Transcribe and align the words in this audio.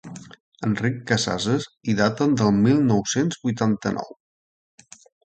Enric 0.67 0.95
Casasses 1.09 1.67
i 1.91 1.93
daten 1.99 2.33
del 2.41 2.57
mil 2.61 2.79
nou-cents 2.93 3.39
vuitanta-nou. 3.43 4.09